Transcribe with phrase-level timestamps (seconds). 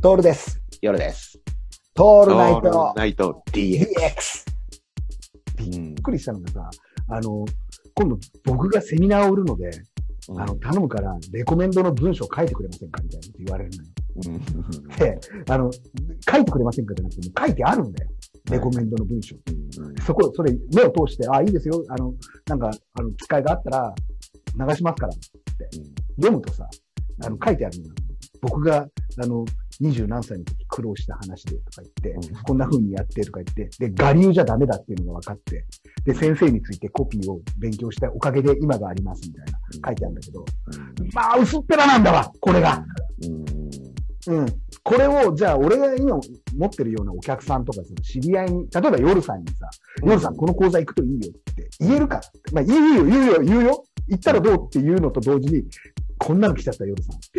[0.00, 0.60] トールです。
[0.80, 1.40] 夜です。
[1.92, 3.84] トールナイトナイト DX。
[5.58, 6.70] びっくりしたのがさ、
[7.08, 7.44] あの、
[7.94, 9.70] 今度僕がセミナーを売るので、
[10.28, 13.90] うんあの、頼むから、レコメンドの文章を書いてくれませんかみたいなこと言われるのよ。
[14.28, 15.18] うんで、
[15.50, 15.70] あの、
[16.30, 18.10] 書いてくれませんかじゃなくて、書いてあるんだよ。
[18.52, 19.34] レコメンドの文章。
[20.06, 21.82] そこ、それ、目を通して、あ、いいですよ。
[21.88, 22.14] あの、
[22.46, 23.94] なんか、あの、機会があったら、
[24.68, 25.12] 流しますから。
[26.18, 26.68] 読むとさ、
[27.24, 27.94] あの、書いてあるのよ。
[28.42, 28.86] 僕が、
[29.20, 29.44] あの、
[29.80, 32.42] 二十何歳の時苦労した話でとか言って、うん。
[32.42, 35.64] こんな風にやってとか言って、で、我流じゃダメだっていうのが分かって、
[36.04, 40.44] で、先生についてコピーを勉強したおかげで今がありますみたいな書いてあるんだけど、
[41.12, 42.84] まあ、薄っぺらなんだわ、これが。
[44.26, 44.46] うん。
[44.82, 46.18] これを、じゃあ、俺が今
[46.56, 49.68] 持ってるようなお客さんとか、その知り合いに、例えば夜さんにさ、
[50.04, 52.20] 夜さんこの講座行くといいよって言えるか。
[52.52, 53.84] まあ、言うよ、言うよ、言うよ。
[54.08, 55.64] 言ったらどうっていうのと同時に、
[56.18, 57.16] こんなの来ちゃった夜さん。
[57.16, 57.37] うん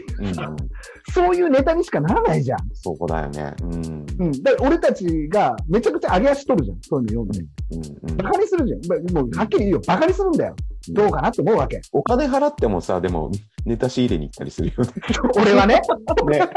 [1.13, 2.59] そういうネタにしかならないじゃん。
[2.73, 3.53] そこだよね。
[3.61, 4.05] うん。
[4.19, 4.43] うん。
[4.43, 6.77] だから俺たちがめちゃくちゃ上げ足取るじゃん。
[6.81, 7.39] そういうの読んで。
[7.39, 9.03] うんバカにするじゃん。
[9.13, 9.81] まもうはっきり言うよ。
[9.87, 10.55] バカにするんだよ。
[10.89, 11.81] どうかなって思うわけ。
[11.91, 13.31] お金払ってもさ、でも、
[13.65, 14.89] ネタ仕入れに行ったりするよね。
[15.35, 15.75] 俺はね。
[15.75, 15.81] ね
[16.25, 16.47] 俺は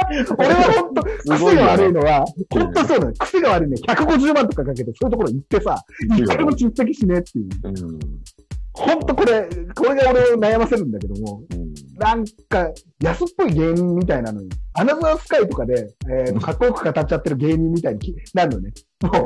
[0.72, 3.12] 本当癖が悪いのは、本当そうなの。
[3.12, 3.76] 癖が悪いね。
[3.86, 5.76] 150万とかかけてそういうところ行ってさ、
[6.16, 7.48] 一回も出席しねえっていう。
[7.64, 7.98] うん。
[8.74, 11.51] 本当これ、これが俺を悩ませるんだけども、うん。
[12.02, 18.72] なんか、安っぽい芸人みたいなのに、アナザースカイとかで、えー、かっこよく語っちゃってる芸人みたいにきなるのね。
[19.02, 19.24] もう、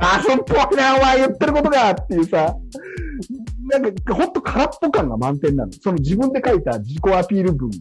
[0.00, 2.56] 安っぽいな、お前言ってることがっていうさ、
[3.70, 5.72] なんか、ほんと空っぽ感が満点なの。
[5.72, 7.76] その自分で書いた自己アピール文が。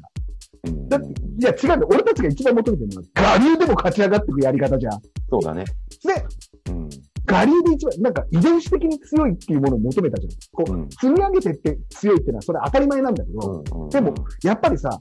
[0.68, 1.88] うんだっていや、違うんだよ。
[1.90, 5.00] 俺たちが一番求めてるのは、我流でも勝ち上がっていくやり方じゃん。
[5.30, 5.66] そうだね。
[6.04, 6.26] で、
[7.28, 7.36] うん。
[7.36, 10.66] 我流で一番、なんか遺伝子的に強いっていうものを求めたじゃん。
[10.66, 15.00] こう、うん積み上げてって強いっていうのは、それ当たり前なんだけど、うんでも、やっぱりさ、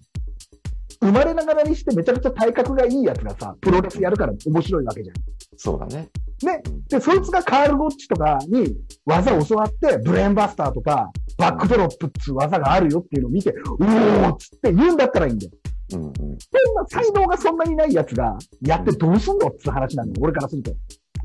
[1.00, 5.16] 生まれながらにしてめちゃくちゃ体格がいいやつがさ、プロレスやるから面白いわけじゃん。
[5.56, 6.08] そうだね。
[6.42, 6.62] ね。
[6.88, 15.52] で、そいつがカール・ゴッチとかに技を教わって、ブレーンバスターとか、バックドロップっつう技があるよっていうのを見て、うおーっつって言うんだったらいいんだよ。
[15.94, 16.12] うんうん。
[16.12, 16.38] そんな
[16.88, 20.72] 才能がそんなにないやつがやってどうすんのっつう話なのよ、俺からすると。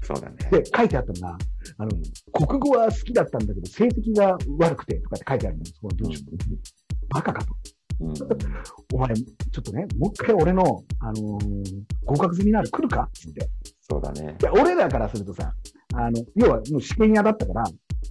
[0.03, 0.35] そうだね。
[0.51, 1.37] で、書いてあったのが、
[1.77, 1.91] あの、
[2.47, 6.23] 国語は好きだったんだけど、成績が悪くてとかって書いてあるのよ、その文章。
[7.09, 7.53] バカかと。
[7.99, 8.13] うん
[8.93, 13.47] お前、ちょっとね、もう一回俺の、あのー合格ゼミナール来るかつって。
[13.79, 14.37] そうだね。
[14.59, 15.53] 俺らからするとさ、
[15.93, 17.63] あの、要はもう試験屋だったから、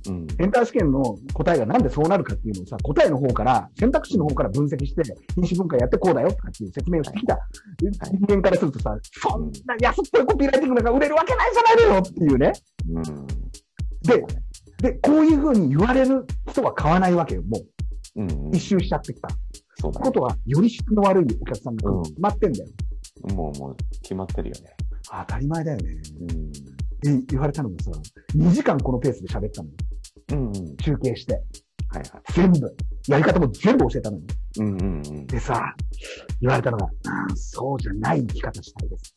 [0.09, 0.27] うん。
[0.39, 1.03] エンター試験の
[1.35, 5.03] 答えがなんでそうなるかっていうのをさ、答えの方から、選択肢の方から分析して、
[5.35, 7.39] 品種分解やってこうだよとかっていう説明をしてきた
[7.79, 12.53] 人間からするとさ、そんな安っぽいコピーライティングなんか売れるわけないじゃないのよっていうね。
[12.89, 13.05] うん。
[14.03, 14.25] で、
[14.81, 17.59] で、こういう風に言われる人は買わないわけよ、も
[18.17, 18.23] う。
[18.23, 18.51] うん。
[18.55, 19.29] 一周しちゃってきた。
[19.81, 20.07] そうだね。
[20.07, 22.67] ことは、より質の悪いお客さんが決まってんだよ。
[23.35, 24.75] もう、もう、決まってるよね。
[25.11, 26.03] 当たり前だよね。
[26.21, 26.50] うん。
[27.03, 27.91] で言われたのがさ、
[28.37, 29.75] 2時間このペースで喋ったのよ。
[30.33, 30.77] うんうん。
[30.77, 31.35] 中継して。
[31.35, 31.43] はい
[31.99, 32.33] はい。
[32.35, 32.77] 全部。
[33.09, 34.23] やり方も全部教えたのよ。
[34.59, 35.27] うんうんうん。
[35.27, 35.75] でさ、
[36.41, 39.15] 言われたのが、うんそうじゃない生き方したいです。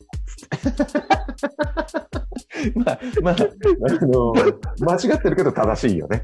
[2.74, 4.32] まあ、まあ、あの、
[4.80, 6.22] 間違ってるけど正しいよね。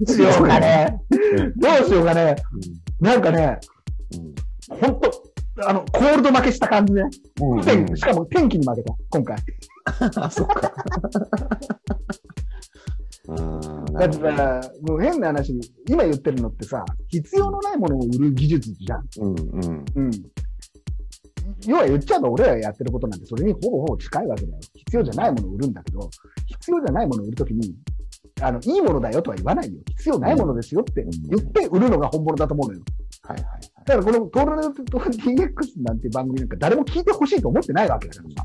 [0.00, 1.00] どうしようかね。
[1.56, 2.36] どうしようかね。
[3.00, 3.58] なんかね、
[4.70, 4.76] うん。
[4.76, 5.10] ほんと、
[5.64, 7.02] あの、コールド負けした感じね。
[7.40, 7.64] うん。
[7.64, 9.36] 天しかも天気に負けた、今回。
[10.22, 10.72] あ、そっか。
[13.28, 13.84] うん。
[13.92, 19.04] だってさ、もう変な話、今言ってるのってさ、必要のないものを売る技術じゃん。
[19.20, 19.84] うんうん。
[19.94, 20.10] うん。
[21.66, 24.58] 要は言っちゃうと俺らがやってることなんてそれにほぼほぼ近いわけだよ。
[24.74, 26.08] 必要じゃないものを売るんだけど、
[26.46, 27.74] 必要じゃないものを売るときに、
[28.40, 29.80] あの、いいものだよとは言わないよ。
[29.96, 32.82] 必要ないものですよって言って売るのが本物だと思うのよ。
[33.22, 33.60] はいはいはい。
[33.84, 38.44] だからこのトールネット DX なんて番組なんか誰も聞いてほしいと思ってないわけだからさ。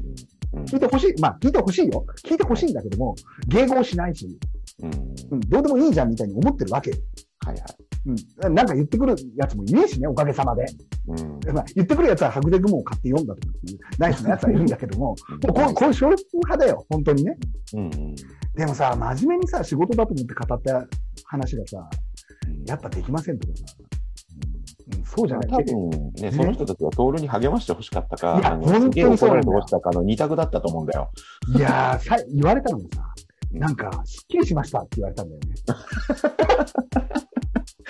[0.64, 1.22] うん聞いてほしい。
[1.22, 2.06] まあ聞いてほしいよ。
[2.26, 3.16] 聞いてほしいんだけども、
[3.50, 4.28] 迎合しないし、
[4.82, 4.92] うん。
[5.32, 6.98] うん、どうでもいいじゃんみたいに思ってるわけよ。
[7.46, 7.64] はいはい。
[8.46, 8.56] うん。
[8.56, 10.66] なんか言ってくるやつもいねえしね、おかげさまで。
[11.08, 11.54] うん。
[11.54, 17.38] まあ、言ってくるやつは白デグモを買って読んだとかっていうナイスなやつはいるんだけども、もうこうこう少数派だよ、本当にね。
[17.74, 18.16] うんうん。
[18.56, 20.88] でもさ、真面目にさ、仕事だと思って語った
[21.26, 21.90] 話がさ、
[22.66, 23.83] やっぱできませんとかさ、うん、
[25.06, 25.50] そうじゃない。
[25.50, 31.12] 多分ね、その人たちはトールに励ましてほしかったか、あのすげえ怒られてほしかったかの二択だったと思うんだよ。
[31.56, 33.14] いやーさ、言われたのがさ、
[33.54, 35.54] なんか、すっきりしましたって言われたんだよね。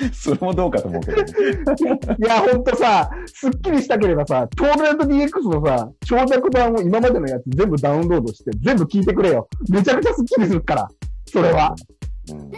[0.12, 1.30] それもどうかと思うけどね。
[2.20, 9.48] いや、ほんとさ、すっきりしたければさ、トールネット DX のさ、長尺版を今までのやつ全部ダウンロードして、全部聞いてくれよ。
[9.70, 10.88] めちゃくちゃすっきりするから。
[11.28, 11.74] それは。
[12.32, 12.52] うん